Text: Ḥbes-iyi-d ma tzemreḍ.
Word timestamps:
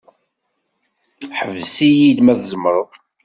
Ḥbes-iyi-d 1.37 2.19
ma 2.21 2.33
tzemreḍ. 2.39 2.89